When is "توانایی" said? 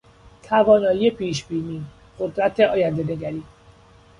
0.43-1.11